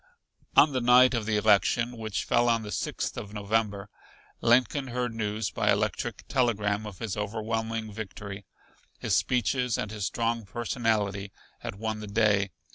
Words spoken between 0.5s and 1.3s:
On the night of